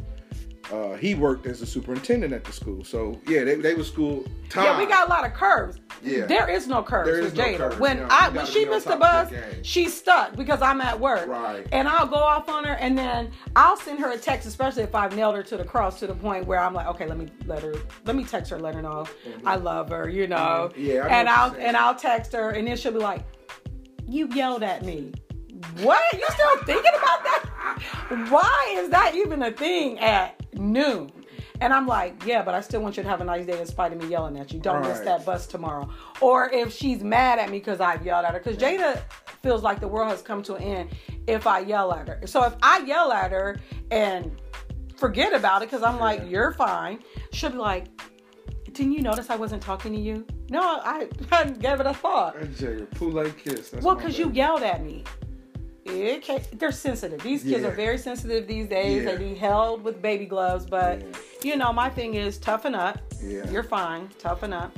[0.73, 4.25] Uh, he worked as a superintendent at the school, so yeah, they, they was school
[4.49, 4.65] time.
[4.67, 5.81] Yeah, we got a lot of curves.
[6.03, 6.27] Yeah.
[6.27, 7.57] There is no curves There with no Jada.
[7.59, 7.79] curves.
[7.81, 11.27] When I when she missed the bus, she's stuck because I'm at work.
[11.27, 11.67] Right.
[11.73, 14.95] And I'll go off on her and then I'll send her a text, especially if
[14.95, 17.27] I've nailed her to the cross to the point where I'm like, okay, let me
[17.47, 17.75] let her
[18.07, 19.07] let me text her, let her know
[19.45, 20.71] I love her, you know.
[20.73, 20.73] Mhm.
[20.77, 23.25] Yeah, I know and I'll and I'll text her and then she'll be like,
[24.09, 25.13] You yelled at me.
[25.83, 26.03] What?
[26.13, 28.27] You still thinking about that?
[28.31, 31.11] Why is that even a thing at noon?
[31.63, 33.67] And I'm like, yeah, but I still want you to have a nice day in
[33.67, 34.61] spite of me yelling at you.
[34.61, 35.91] Don't miss that bus tomorrow.
[36.23, 38.39] Or if she's mad at me because I've yelled at her.
[38.41, 39.03] Because Jada
[39.43, 40.91] feels like the world has come to an end
[41.27, 42.23] if I yell at her.
[42.27, 43.59] So if I yell at her
[43.91, 44.41] and
[44.97, 46.27] forget about it because I'm like, Yeah.
[46.27, 47.01] you're fine,
[47.33, 47.87] she'll be like,
[48.73, 50.25] didn't you notice I wasn't talking to you?
[50.49, 52.39] No, I hadn't gave it a thought.
[52.39, 53.69] Jada, Kool-Aid kiss.
[53.71, 55.05] That's Well, because you yelled at me.
[55.93, 57.23] It they're sensitive.
[57.23, 57.69] These kids Yeah.
[57.69, 59.05] are very sensitive these days.
[59.05, 59.17] Yeah.
[59.17, 60.67] They need held with baby gloves.
[60.67, 61.03] But
[61.43, 62.99] you know, my thing is toughen up.
[63.23, 63.49] Yeah.
[63.51, 64.09] You're fine.
[64.19, 64.77] Toughen up.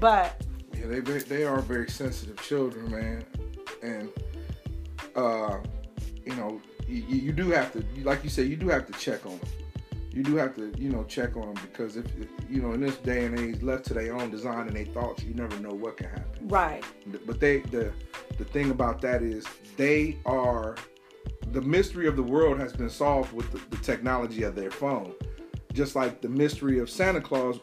[0.00, 0.40] But
[0.74, 3.24] Yeah, they they are very sensitive children, man,
[3.82, 4.10] and
[5.14, 5.58] uh,
[6.24, 9.24] you know, you, you do have to, like you said, you do have to check
[9.26, 9.48] on them.
[10.16, 12.06] You do have to, you know, check on them because if
[12.48, 15.22] you know, in this day and age, left to their own design and their thoughts,
[15.22, 16.48] you never know what can happen.
[16.48, 16.82] right.
[17.26, 17.92] But they, the
[18.38, 19.44] the thing about that is,
[19.76, 20.76] they are
[21.52, 25.12] the mystery of the world has been solved with the, the technology of their phone.
[25.74, 27.60] Just like the mystery of Santa Claus,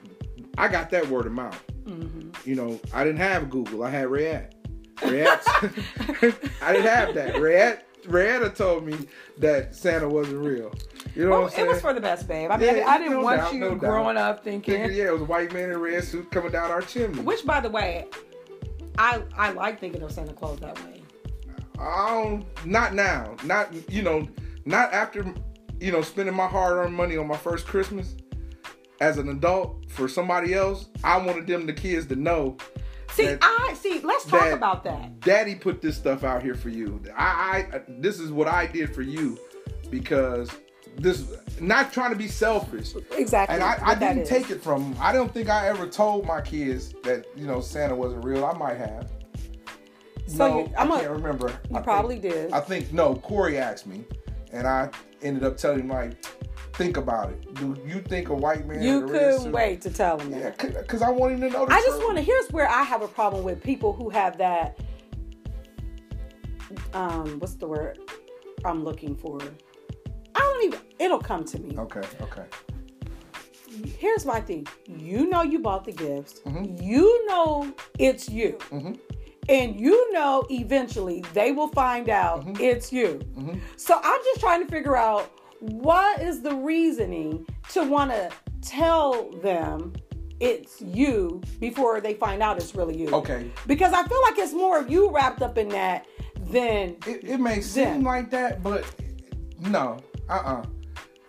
[0.56, 3.84] I got that word of mouth hmm you know, I didn't have Google.
[3.84, 4.56] I had React.
[5.06, 5.48] React.
[6.62, 7.36] I didn't have that.
[7.36, 8.96] Rayad, Rayada told me
[9.38, 10.74] that Santa wasn't real.
[11.16, 11.68] You know Well, what I'm saying?
[11.68, 12.52] it was for the best, babe.
[12.52, 13.80] I mean, Yeah, I didn't no want doubt, you no doubt.
[13.80, 14.76] growing up thinking.
[14.76, 17.22] Thinking, yeah, it was a white man in a red suit coming down our chimney.
[17.22, 18.08] Which, by the way,
[18.98, 21.02] I I like thinking of Santa Claus that way.
[21.80, 23.36] I don't, not now.
[23.44, 24.28] Not you know,
[24.66, 25.26] not after
[25.80, 28.16] you know spending my hard-earned money on my first Christmas
[29.02, 30.88] as an adult for somebody else.
[31.04, 32.58] I wanted them the kids to know
[33.12, 34.00] See, That- I see.
[34.00, 35.20] Let's talk that about that.
[35.20, 37.02] Daddy put this stuff out here for you.
[37.16, 39.38] I, I this is what I did for you
[39.90, 40.50] because
[40.98, 41.24] this
[41.60, 42.94] not trying to be selfish.
[43.12, 43.56] Exactly.
[43.56, 44.96] And I, I didn't take it from.
[45.00, 48.46] I don't think I ever told my kids that you know Santa wasn't real.
[48.46, 49.12] I might have.
[50.28, 51.50] So no, you- I'm I a- can't remember.
[51.70, 52.52] You I probably think, did.
[52.54, 53.16] I think no.
[53.16, 54.04] Corey asked me,
[54.52, 54.90] and I
[55.24, 56.24] ended up telling him like,
[56.74, 57.54] think about it.
[57.56, 58.82] Do you think a white man?
[58.82, 60.58] you couldn't wait to tell him Yeah, that.
[60.82, 61.68] because I want him to know.
[61.70, 62.24] I just want to.
[62.24, 64.78] Here's where I have a problem with people who have that.
[66.94, 68.00] Um, what's the word
[68.66, 69.40] I'm looking for?
[70.36, 70.80] I don't even.
[71.00, 71.78] It'll come to me.
[71.78, 72.02] Okay.
[72.22, 72.44] Okay.
[73.98, 74.68] Here's my thing.
[74.88, 76.42] You know you bought the gifts.
[76.46, 76.82] Mhm.
[76.82, 78.58] You know it's you.
[78.72, 79.00] Mhm.
[79.50, 82.62] And you know eventually they will find out Mm-hmm.
[82.64, 83.20] it's you.
[83.38, 83.60] Mhm.
[83.78, 88.30] So I'm just trying to figure out what is the reasoning to want to
[88.62, 89.94] tell them
[90.40, 93.10] it's you before they find out it's really you.
[93.10, 93.50] Okay.
[93.68, 96.06] Because I feel like it's more of you wrapped up in that
[96.50, 97.62] than It, it may Them.
[97.62, 98.84] seem like that, but
[99.60, 99.98] no.
[100.30, 100.54] Uh uh-uh.
[100.62, 100.64] uh.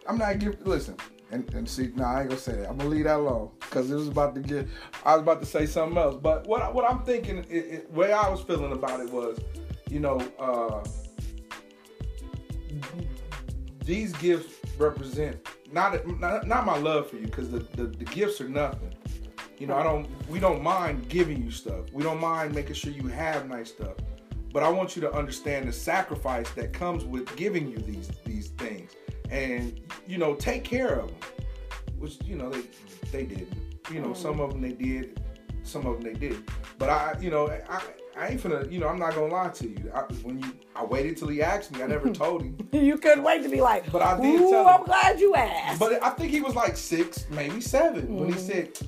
[0.09, 0.59] i am not giving.
[0.64, 0.96] Listen.
[1.31, 2.69] And, and see, no, I ain't gonna say that.
[2.69, 4.69] I'm gonna leave that alone because it was about to get.
[5.05, 8.13] I was about to say something else, but what what I'm thinking, it, it, way
[8.13, 9.39] I was feeling about it was,
[9.91, 10.85] you know, uh,
[13.85, 18.41] these gifts represent not not, not my love for you because the, the the gifts
[18.41, 18.95] are nothing.
[19.59, 20.09] You know, I don't.
[20.29, 21.93] We don't mind giving you stuff.
[21.93, 23.95] We don't mind making sure you have nice stuff.
[24.53, 28.49] But I want you to understand the sacrifice that comes with giving you these these
[28.51, 28.84] things,
[29.31, 31.17] and you know, take care of them.
[31.99, 32.63] Which you know they
[33.13, 33.53] they didn't.
[33.93, 35.21] You know, some of them they did,
[35.63, 36.49] some of them they didn't.
[36.79, 37.83] But I, you know, I
[38.17, 38.71] I ain't finna.
[38.71, 39.91] You know, I'm not gonna lie to you.
[39.95, 41.83] I, when you, I waited till he asked me.
[41.83, 42.57] I never told him.
[42.73, 45.79] you couldn't wait to be like, But I did Ooh, I'm glad you asked.
[45.81, 48.39] But I think he was like six, maybe 7 when he Mhm.
[48.39, 48.79] said,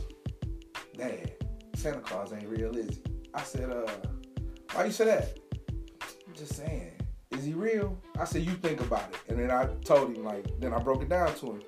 [0.96, 1.32] "Dad,
[1.74, 3.02] Santa Claus ain't real, is he?"
[3.34, 3.86] I said, "Uh,
[4.72, 5.38] why you say that?"
[6.26, 6.92] I'm just saying,
[7.36, 7.96] is he real?
[8.18, 11.02] I said, "You think about it," and then I told him like, then I broke
[11.02, 11.62] it down to him.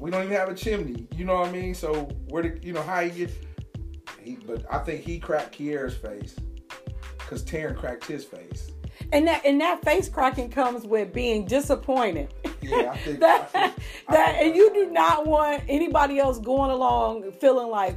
[0.00, 1.74] We don't even have a chimney, you know what I mean?
[1.74, 3.30] So where the, you know how you get?
[4.22, 6.36] He, but I think he cracked Kiera's face,
[7.18, 8.70] cause Taryn cracked his face.
[9.12, 12.32] and that and that face cracking comes with being disappointed.
[12.62, 13.74] Yeah, I think- that I think-
[14.08, 17.96] I that think and you do not want anybody else going along feeling like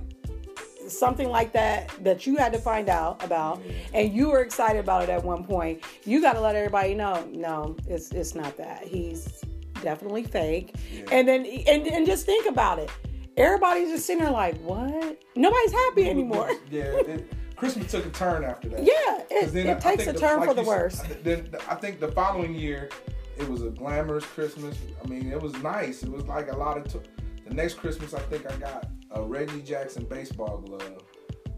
[0.97, 3.62] something like that that you had to find out about
[3.93, 7.27] and you were excited about it at one point you got to let everybody know
[7.32, 9.43] no it's it's not that he's
[9.82, 11.06] definitely fake Yeah.
[11.12, 12.89] and then and, and just think about it
[13.38, 18.43] everybody's just sitting there like what nobody's happy anymore Yeah, it, Christmas took a turn
[18.43, 18.84] after that.
[18.84, 21.99] Yeah, it, then it takes a think turn like for the worse Then I think
[22.01, 22.89] the following year,
[23.38, 24.77] it was a glamorous Christmas.
[25.01, 26.03] I mean, it was nice.
[26.03, 26.91] It was like a lot of.
[26.91, 26.99] T-
[27.47, 31.04] the next Christmas, I think I got a Reggie Jackson baseball glove,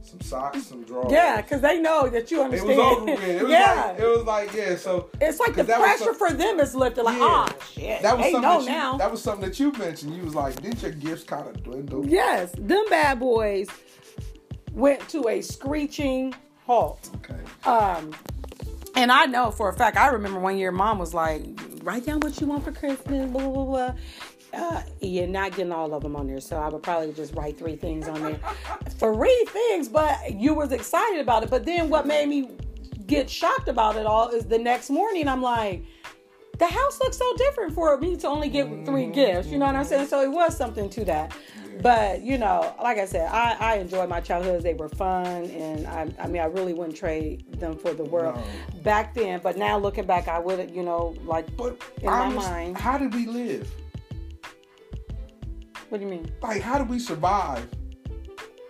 [0.01, 1.11] some socks, some drawers.
[1.11, 2.71] yeah because they know that you understand.
[2.71, 3.23] It was over with.
[3.23, 4.75] It was yeah like it was like yeah.
[4.75, 7.03] So It's like the pressure some- for them is lifted.
[7.03, 7.23] Like, Yeah.
[7.27, 8.01] ah, shit.
[8.01, 8.97] that was they something know that you, now.
[8.97, 10.15] that was something that you mentioned.
[10.15, 12.05] You was like, didn't your gifts kind of dwindle?
[12.07, 13.67] yes, them bad boys
[14.73, 16.33] went to a screeching
[16.67, 17.09] halt.
[17.15, 17.39] Okay.
[17.69, 18.11] Um,
[18.95, 21.43] and I know for a fact, I remember one year mom was like,
[21.83, 23.93] write down what you want for Christmas, blah, blah, blah.
[24.55, 27.57] Uh, you're not getting all of them on there, so I would probably just write
[27.57, 28.39] three things on there.
[28.91, 31.49] three things, but you was excited about it.
[31.49, 32.49] But then what made me
[33.05, 35.83] get shocked about it all is the next morning I'm like,
[36.57, 39.49] the house looks so different for me to only get three gifts.
[39.49, 40.07] You know what I'm saying?
[40.07, 41.35] So it was something to that.
[41.81, 44.63] But you know, like I said, I, I enjoyed my childhoods.
[44.63, 48.35] They were fun, and I, I mean, I really wouldn't trade them for the world
[48.37, 48.79] No.
[48.81, 49.41] back then.
[49.43, 52.77] But now looking back, I would, you know, like But in my honest, mind.
[52.77, 53.69] how did we live?
[55.89, 56.31] What do you mean?
[56.41, 57.67] Like, how do we survive?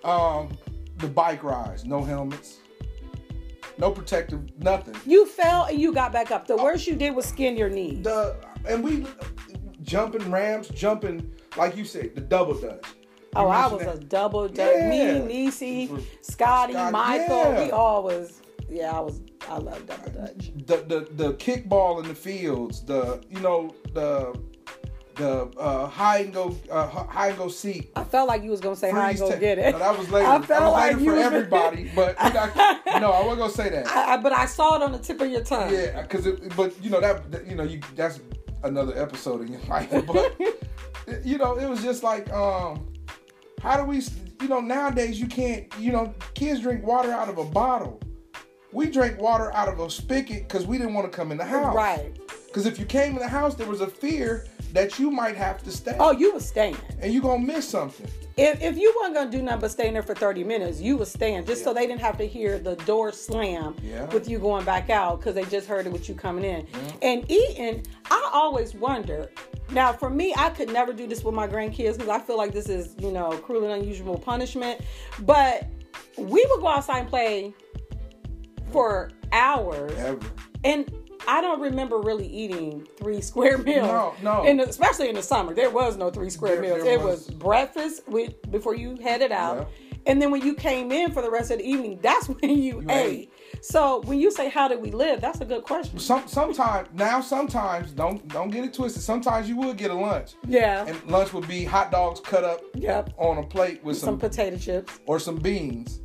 [0.03, 0.57] Um,
[0.97, 2.59] the bike rides, no helmets,
[3.77, 4.95] no protective, nothing.
[5.05, 6.47] You fell and you got back up.
[6.47, 8.01] The worst you did was skin your knee.
[8.01, 8.35] The
[8.67, 9.05] and we
[9.83, 12.85] jumping ramps, jumping like you said, the double dutch.
[12.85, 14.73] You oh, I was mentioned a double dutch.
[14.75, 14.89] Yeah.
[14.89, 15.87] Me, Niecy,
[16.21, 17.37] Scotty, Scotty, Michael.
[17.37, 17.65] yeah.
[17.65, 18.41] We all was.
[18.69, 19.21] Yeah, I was.
[19.49, 20.51] I love double dutch.
[20.65, 24.39] the the the kickball in the fields, the you know the
[25.15, 27.91] the uh, high and go uh, high and go seek.
[27.95, 29.71] I felt like you was gonna say I freeze go ta- get it.
[29.71, 30.27] No, that was later.
[30.29, 33.87] I felt was like later for everybody, but know, no, I wasn't gonna say that.
[33.95, 35.71] I, I- but I saw it on the tip of your tongue.
[35.73, 38.19] Yeah, because but you know that, you know you that's
[38.63, 39.89] another episode in your life.
[40.05, 40.35] But
[41.25, 42.87] you know it was just like um,
[43.61, 44.01] how do we
[44.41, 47.99] you know nowadays you can't you know kids drink water out of a bottle.
[48.71, 51.45] We drank water out of a spigot because we didn't want to come in the
[51.45, 51.73] house.
[51.73, 52.13] Right.
[52.55, 55.61] Because if you came in the house, there was a fear that you might have
[55.63, 55.97] to stay.
[55.99, 56.77] Oh, you was staying.
[57.01, 58.07] and you're gonna miss something.
[58.37, 61.11] If, if you weren't gonna do nothing but staying there for 30 minutes, you was
[61.11, 64.05] staying just so they didn't have to hear the door slam Yeah.
[64.05, 66.65] with you going back out because they just heard it with you coming in.
[67.01, 69.29] And eating, I always wonder.
[69.71, 72.53] Now, for me, I could never do this with my grandkids because I feel like
[72.53, 74.79] this is, you know, cruel and unusual punishment.
[75.19, 75.67] But
[76.17, 77.53] we would go outside and play
[78.71, 79.91] for hours.
[79.97, 80.25] Ever.
[80.63, 80.89] And
[81.27, 83.87] I don't remember really eating three square meals.
[83.87, 84.43] No, no.
[84.45, 86.83] In the, especially in the summer, there was no three square There- meals.
[86.83, 89.93] there it was, was- breakfast with, before you headed out, Yeah.
[90.11, 92.81] and then when you came in for the rest of the evening, that's when you,
[92.81, 93.05] You ate.
[93.19, 93.31] ate.
[93.61, 95.97] So when you say how did we live, that's a good question.
[95.97, 99.01] Some sometimes now sometimes don't don't get it twisted.
[99.01, 100.85] Sometimes you would get a lunch, Yeah.
[100.85, 103.11] and lunch would be hot dogs cut up yep.
[103.17, 104.99] on a plate with Some some, potato chips.
[105.07, 105.99] or some beans,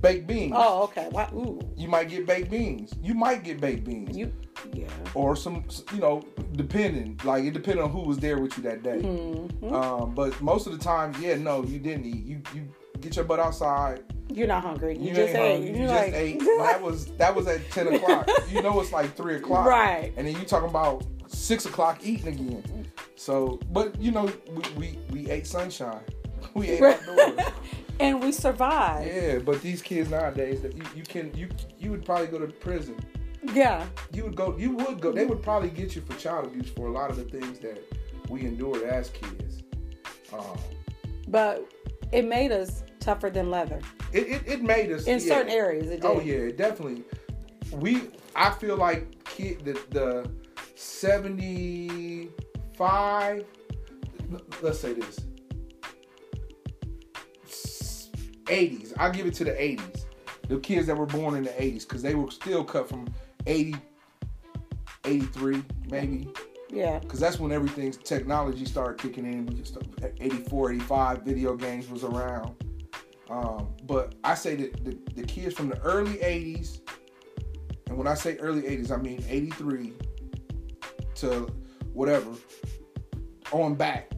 [0.00, 0.52] baked beans.
[0.56, 1.08] Oh, okay.
[1.10, 1.28] Wow.
[1.34, 1.60] Ooh.
[1.76, 2.92] You might get baked beans.
[3.02, 4.16] You might get baked beans.
[4.16, 4.32] You.
[4.72, 4.86] Yeah.
[5.14, 7.20] or some, you know, depending.
[7.24, 9.00] Like it depended on who was there with you that day.
[9.02, 9.70] Mhm.
[9.72, 12.24] Um, but most of the time, yeah, no, you didn't eat.
[12.24, 12.62] You you
[13.00, 14.02] get your butt outside.
[14.32, 14.96] You're not hungry.
[14.96, 15.52] You, You, just ate.
[15.52, 15.70] hungry.
[15.70, 16.40] You You're just like, ate.
[16.58, 18.28] That was that was at ten o'clock.
[18.50, 19.66] You know it's like three o'clock.
[19.66, 20.12] Right.
[20.16, 22.86] And then you talking about six o'clock eating again.
[23.14, 26.00] So, but you know, we we, we ate sunshine.
[26.54, 27.40] We ate outdoors.
[28.00, 29.06] And we survived.
[29.06, 32.46] yeah, but these kids nowadays, that you, you can you you would probably go to
[32.46, 32.96] prison.
[33.54, 33.86] yeah.
[34.12, 34.56] You would go.
[34.56, 35.12] You would go.
[35.12, 37.82] They would probably get you for child abuse for a lot of the things that
[38.28, 39.62] we endured as kids.
[40.32, 40.58] Um,
[41.28, 41.64] But
[42.12, 43.80] it made us tougher than leather
[44.12, 45.26] it, it, it made us in yeah.
[45.26, 45.90] certain areas.
[45.90, 46.04] It did.
[46.04, 47.04] Oh yeah, definitely.
[47.72, 48.02] We
[48.34, 50.30] I feel like kid the the
[50.74, 52.30] seventy
[52.76, 53.44] five.
[54.62, 55.20] Let's say this.
[58.48, 58.94] Eighties.
[58.98, 60.06] I'll give it to the eighties.
[60.48, 63.08] The kids that were born in the eighties, because they were still cut from
[63.46, 63.76] 80,
[65.04, 66.28] 83, maybe.
[66.68, 66.98] Yeah.
[66.98, 69.46] Because that's when everything's technology started kicking in.
[69.46, 69.78] We just
[70.20, 72.54] 84, 85, video games was around.
[73.30, 76.80] Um, but I say that the, the kids from the early 80s,
[77.88, 79.92] and when I say early 80s, I mean 83
[81.16, 81.48] to
[81.92, 82.30] whatever,
[83.52, 84.12] on back.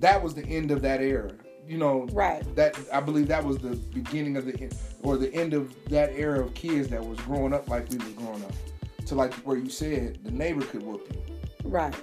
[0.00, 1.32] That was the end of that era.
[1.70, 2.42] You know, Right.
[2.56, 6.40] that I believe that was the beginning of the or the end of that era
[6.44, 8.52] of kids that was growing up like we was growing up.
[9.06, 11.36] To like where you said the neighbor could whoop you.
[11.62, 11.94] Right.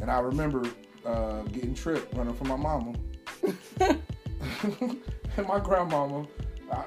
[0.00, 0.62] And I remember
[1.04, 2.94] uh, getting tripped running from my mama.
[3.80, 6.24] and my grandmama
[6.70, 6.84] uh,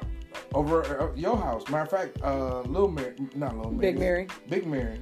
[0.54, 1.68] over at your house.
[1.68, 3.92] Matter of fact, uh, Little Mary, not Little Mary.
[3.92, 4.98] Big Mary Big Mary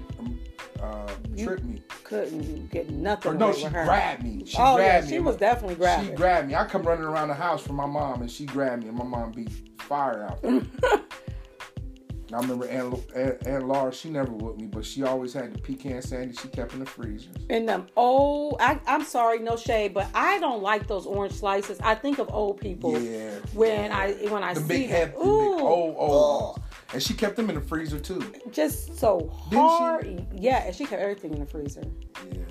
[0.81, 1.81] uh, You- tripped me.
[2.03, 3.85] couldn't get nothing Or no, away she with her.
[3.85, 4.43] grabbed me.
[4.45, 5.15] She oh grabbed yeah, me.
[5.17, 6.55] she was definitely She grabbed me.
[6.55, 9.05] I come running around the house from my mom, and she grabbed me, and my
[9.05, 10.41] mom beat fire out.
[10.41, 10.51] there.
[10.51, 10.69] And
[12.33, 15.59] I remember Aunt, Aunt, Aunt Laura, she never whooped me, but she always had the
[15.59, 17.29] pecan sandy she kept in the freezer.
[17.49, 21.77] and them old, I, I'm sorry, no shade, but I don't like those orange slices.
[21.81, 23.31] I think of old people Yeah.
[23.53, 24.89] when I when I the see big them.
[24.89, 26.65] head, the big Ooh, old old ones.
[26.93, 28.33] And she kept them in the freezer too.
[28.51, 30.25] just so hard.
[30.33, 31.83] Yeah, and she kept everything in the freezer.
[32.31, 32.43] Yeah.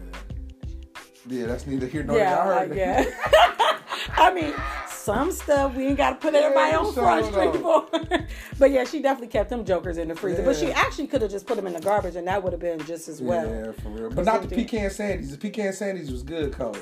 [1.29, 3.05] Yeah, that's neither here nor yeah, there.
[3.05, 3.79] I yeah.
[4.17, 4.55] I mean,
[4.89, 8.27] some stuff we ain't got to put everybody Yeah, on sure front street for.
[8.59, 10.43] but yeah, she definitely kept them jokers in the freezer.
[10.43, 12.61] But she actually could have just put them in the garbage, and that would have
[12.61, 13.47] been just as well.
[13.47, 14.11] Yeah, for real.
[14.11, 15.31] But not the pecan sandies.
[15.31, 16.77] The pecan sandies was good, Cole.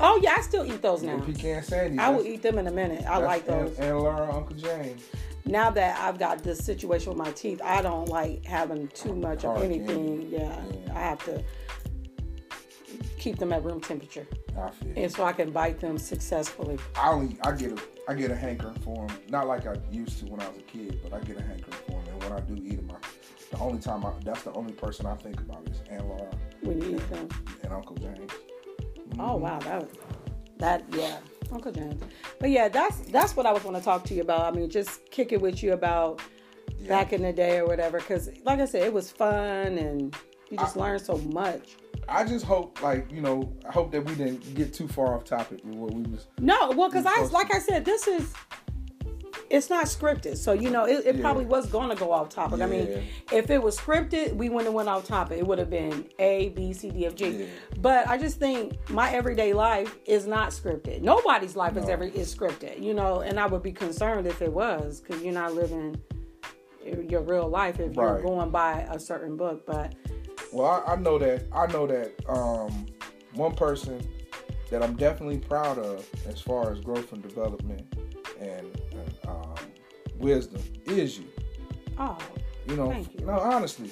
[0.00, 1.18] Oh yeah, I still eat those now.
[1.18, 1.98] The pecan sandies.
[1.98, 3.04] I will eat them in a minute.
[3.04, 3.76] I like those.
[3.78, 5.04] And, Aunt Laura, Uncle James.
[5.46, 9.44] Now that I've got this situation with my teeth, I don't like having too much
[9.44, 10.28] of anything.
[10.30, 10.96] Yeah, Yeah.
[10.96, 11.42] I have to
[13.18, 14.26] keep them at room temperature,
[14.56, 14.92] I feel.
[14.96, 16.78] and so I can bite them successfully.
[16.96, 20.18] I only I get a I get a hankering for them, not like I used
[20.20, 22.02] to when I was a kid, but I get a hankering for them.
[22.08, 25.06] And when I do eat them, I, the only time I that's the only person
[25.06, 26.30] I think about is Aunt Laura
[26.62, 27.28] when you eat them.
[27.62, 28.30] and Uncle James.
[29.18, 29.42] Oh mm-hmm.
[29.42, 29.88] wow, that
[30.58, 31.16] that yeah,
[31.52, 32.02] Uncle James.
[32.40, 34.40] But yeah, that's that's what I was going to talk to you about.
[34.52, 36.20] I mean, just kick it with you about
[36.78, 36.88] Yeah.
[36.88, 37.98] back in the day or whatever.
[37.98, 40.16] Because like I said, it was fun and
[40.50, 41.76] you just learned so much.
[42.08, 45.24] I just hope, like you know, I hope that we didn't get too far off
[45.24, 46.26] topic with what we was.
[46.38, 48.32] No, well, because I like I said, this is
[49.56, 51.20] it's not scripted, so you know it, it Yeah.
[51.22, 52.60] probably was going to go off topic.
[52.60, 55.38] I mean, if it was scripted, we wouldn't have went off topic.
[55.38, 57.28] It would have been A, B, C, D, F, G.
[57.30, 57.46] Yeah.
[57.80, 61.02] But I just think my everyday life is not scripted.
[61.02, 61.92] Nobody's life is No.
[61.92, 63.20] ever is scripted, you know.
[63.20, 65.96] And I would be concerned if it was, because you're not living
[67.08, 69.64] your real life if you're going by a certain book.
[69.66, 69.94] But
[70.52, 72.86] Well, I, I know that I know that um,
[73.34, 74.00] one person
[74.70, 77.82] that I'm definitely proud of as far as growth and development
[78.40, 78.66] and,
[80.18, 81.24] wisdom is you.
[81.98, 82.18] oh,
[82.66, 83.26] You know, Thank you.
[83.26, 83.90] no, honestly,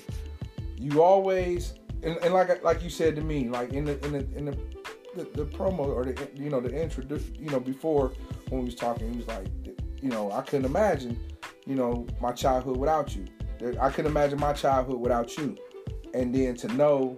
[0.77, 4.19] you always and, and like like you said to me, like in the in the
[4.37, 4.59] in the
[5.15, 8.13] the, the promo or the you know the introduce you know before
[8.49, 9.47] when we was talking, he was like,
[10.01, 11.19] you know, I couldn't imagine,
[11.67, 13.25] you know, my childhood without you.
[13.81, 15.57] I couldn't imagine my childhood without you,
[16.15, 17.17] and then to know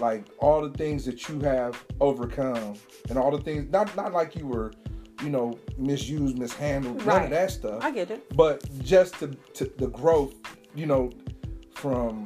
[0.00, 2.74] like all the things that you have overcome
[3.08, 4.72] and all the things not not like you were
[5.24, 8.36] you know misused mishandled none of that stuff I get it.
[8.36, 10.34] but just to, to the growth,
[10.74, 11.10] you know,
[11.74, 12.24] from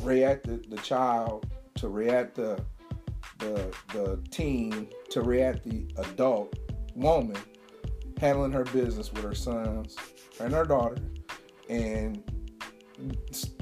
[0.00, 1.46] Rayette the, the child
[1.76, 2.62] to Rayette the
[3.38, 6.58] the the teen to Rayette the adult
[6.96, 7.36] woman
[8.18, 9.96] handling her business with her sons
[10.40, 10.98] and her daughter
[11.68, 12.22] and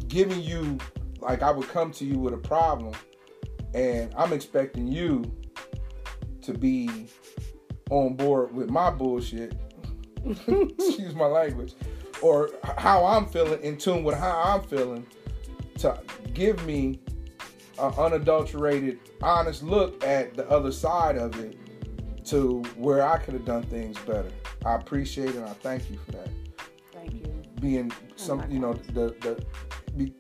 [0.09, 0.79] giving you
[1.21, 2.95] like I would come to you with a problem
[3.75, 5.25] and I'm expecting you
[6.43, 7.07] to be
[7.91, 9.55] on board with my bullshit
[10.27, 11.75] excuse my language,
[12.23, 15.07] or how I'm feeling in tune with how I'm feeling
[15.79, 15.99] to
[16.35, 17.01] give me
[17.79, 21.57] an unadulterated, honest look at the other side of it
[22.27, 24.31] to where I could have done things better.
[24.65, 26.29] I appreciate it and I thank you for that.
[26.93, 27.43] Thank you.
[27.61, 29.45] Being some, my you know, the the
[29.97, 30.15] be,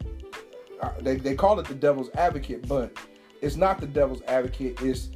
[0.81, 2.97] uh, they they call it the devil's advocate, but
[3.43, 4.81] it's not the devil's advocate.
[4.81, 5.11] It's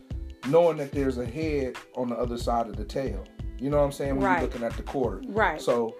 [0.48, 3.24] knowing that there's a head on the other side of the tail.
[3.58, 4.16] You know what I'm saying?
[4.16, 4.40] When Right.
[4.40, 5.22] you're looking at the quarter.
[5.28, 5.60] Right.
[5.60, 5.94] So,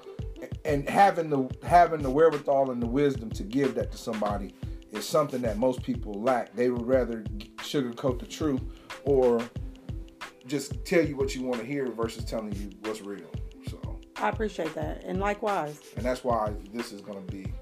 [0.65, 4.55] and having the having the wherewithal and the wisdom to give that to somebody
[4.93, 6.55] is something that most people lack.
[6.55, 7.23] They would rather
[7.59, 8.63] sugarcoat the truth
[9.05, 9.41] or
[10.47, 13.31] just tell you what you want to hear versus telling you what's real.
[13.71, 13.81] So,
[14.17, 15.81] I appreciate that, and likewise.
[15.97, 17.53] and that's why this is gonna be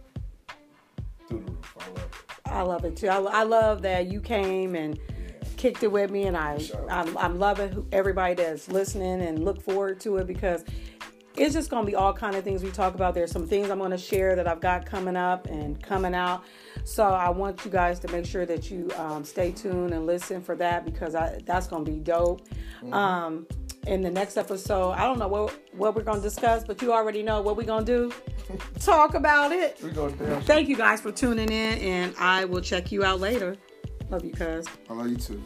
[1.29, 1.77] through the roof.
[1.79, 2.49] I love it.
[2.51, 3.09] I love it too.
[3.09, 4.99] I, I love that you came and.
[5.62, 6.90] Kicked it with me, and I Sure.
[6.90, 10.64] I'm, I'm loving everybody that's listening and look forward to it because
[11.37, 13.14] it's just gonna be all kind of things we talk about.
[13.14, 16.42] There's some things I'm gonna share that I've got coming up and coming out.
[16.83, 20.42] So I want you guys to make sure that you um, stay tuned and listen
[20.42, 22.42] for that because I, that's gonna be dope.
[22.90, 23.46] Um,
[23.87, 27.22] in the next episode, I don't know what what we're gonna discuss, but you already
[27.22, 28.12] know what we're gonna do.
[28.81, 29.81] Talk about it.
[29.81, 30.42] We go down.
[30.42, 33.57] Thank you guys for tuning in, and I will check you out later.
[34.12, 34.66] Love you, cuz.
[34.90, 35.42] I love you too.